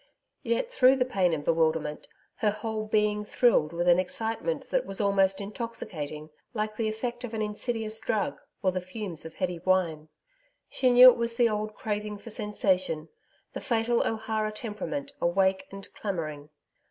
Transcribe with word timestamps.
Yet, 0.41 0.73
through 0.73 0.95
the 0.95 1.05
pain 1.05 1.31
and 1.31 1.45
bewilderment, 1.45 2.07
her 2.37 2.49
whole 2.49 2.87
being 2.87 3.23
thrilled 3.23 3.71
with 3.71 3.87
an 3.87 3.99
excitement 3.99 4.71
that 4.71 4.83
was 4.87 4.99
almost 4.99 5.39
intoxicating 5.39 6.31
like 6.55 6.75
the 6.75 6.87
effect 6.89 7.23
of 7.23 7.35
an 7.35 7.43
insidious 7.43 7.99
drug, 7.99 8.39
or 8.63 8.71
the 8.71 8.81
fumes 8.81 9.25
of 9.25 9.35
heady 9.35 9.59
wine. 9.59 10.09
She 10.67 10.89
knew 10.89 11.11
it 11.11 11.17
was 11.17 11.35
the 11.35 11.49
old 11.49 11.75
craving 11.75 12.17
for 12.17 12.31
sensation, 12.31 13.09
the 13.53 13.61
fatal 13.61 14.01
O'Hara 14.01 14.51
temperament 14.51 15.11
awake 15.21 15.67
and 15.71 15.87
clamouring. 15.93 16.49